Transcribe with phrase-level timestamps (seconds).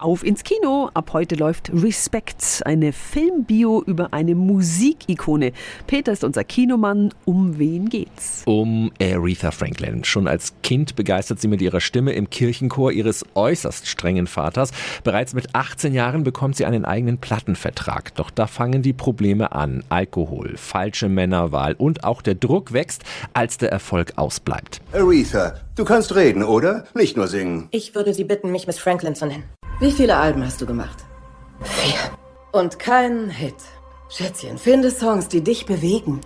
[0.00, 0.90] Auf ins Kino.
[0.94, 5.50] Ab heute läuft Respect, eine Filmbio über eine Musikikone.
[5.88, 7.12] Peter ist unser Kinomann.
[7.24, 8.42] Um wen geht's?
[8.46, 10.04] Um Aretha Franklin.
[10.04, 14.70] Schon als Kind begeistert sie mit ihrer Stimme im Kirchenchor ihres äußerst strengen Vaters.
[15.02, 18.14] Bereits mit 18 Jahren bekommt sie einen eigenen Plattenvertrag.
[18.14, 19.82] Doch da fangen die Probleme an.
[19.88, 23.02] Alkohol, falsche Männerwahl und auch der Druck wächst,
[23.32, 24.80] als der Erfolg ausbleibt.
[24.92, 26.84] Aretha, du kannst reden, oder?
[26.94, 27.66] Nicht nur singen.
[27.72, 29.42] Ich würde Sie bitten, mich Miss Franklin zu nennen.
[29.80, 31.04] Wie viele Alben hast du gemacht?
[31.62, 31.98] Vier.
[32.50, 33.54] Und keinen Hit.
[34.08, 36.20] Schätzchen, finde Songs, die dich bewegen.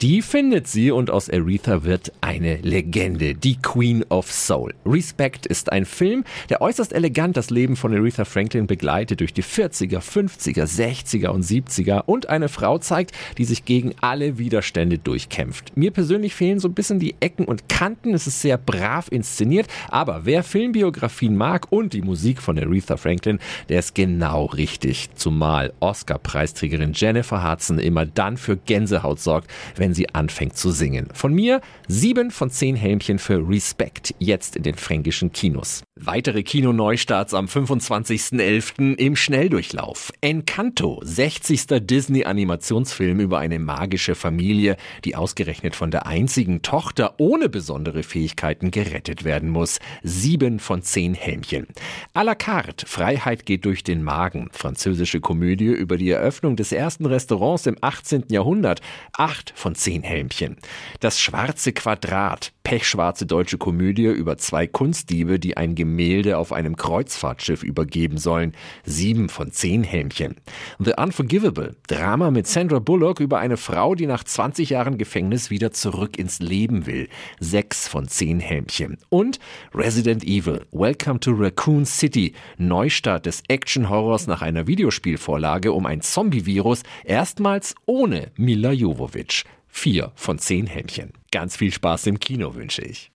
[0.00, 4.72] Die findet sie und aus Aretha wird eine Legende, die Queen of Soul.
[4.86, 9.42] Respect ist ein Film, der äußerst elegant das Leben von Aretha Franklin begleitet durch die
[9.42, 15.76] 40er, 50er, 60er und 70er und eine Frau zeigt, die sich gegen alle Widerstände durchkämpft.
[15.76, 19.66] Mir persönlich fehlen so ein bisschen die Ecken und Kanten, es ist sehr brav inszeniert,
[19.88, 25.08] aber wer Filmbiografien mag und die Musik von Aretha Franklin, der ist genau richtig.
[25.16, 31.08] Zumal Oscar-Preisträgerin Jennifer Hudson immer dann für Gänsehaut sorgt, wenn wenn sie anfängt zu singen.
[31.14, 35.82] Von mir sieben von zehn Helmchen für Respect, jetzt in den fränkischen Kinos.
[35.98, 38.96] Weitere Kinoneustarts am 25.11.
[38.96, 40.12] im Schnelldurchlauf.
[40.20, 41.86] Encanto, 60.
[41.86, 49.24] Disney-Animationsfilm über eine magische Familie, die ausgerechnet von der einzigen Tochter ohne besondere Fähigkeiten gerettet
[49.24, 49.78] werden muss.
[50.02, 51.66] Sieben von zehn Helmchen.
[52.12, 54.50] A la carte, Freiheit geht durch den Magen.
[54.52, 58.24] Französische Komödie über die Eröffnung des ersten Restaurants im 18.
[58.28, 58.82] Jahrhundert.
[59.14, 60.56] Acht von zehn Helmchen.
[61.00, 67.62] Das schwarze Quadrat, pechschwarze deutsche Komödie über zwei Kunstdiebe, die ein Gemälde auf einem Kreuzfahrtschiff
[67.62, 68.52] übergeben sollen.
[68.84, 70.36] Sieben von zehn Helmchen.
[70.78, 75.72] The Unforgivable, Drama mit Sandra Bullock über eine Frau, die nach 20 Jahren Gefängnis wieder
[75.72, 77.08] zurück ins Leben will.
[77.40, 78.98] Sechs von zehn Helmchen.
[79.08, 79.38] Und
[79.74, 86.82] Resident Evil, Welcome to Raccoon City, Neustart des Action-Horrors nach einer Videospielvorlage um ein Zombie-Virus,
[87.04, 89.44] erstmals ohne Mila Jovovich.
[89.80, 91.12] Vier von zehn Händchen.
[91.30, 93.06] Ganz viel Spaß im Kino wünsche ich.